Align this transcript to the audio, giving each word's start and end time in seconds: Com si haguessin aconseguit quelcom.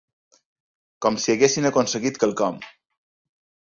Com 1.07 1.21
si 1.25 1.33
haguessin 1.35 1.71
aconseguit 1.73 2.21
quelcom. 2.27 2.63